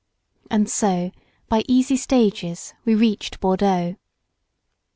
And 0.49 0.67
so, 0.67 1.11
by 1.47 1.61
easy, 1.67 1.95
stages 1.95 2.73
we 2.85 2.95
reached 2.95 3.39
Bordeaux. 3.39 3.97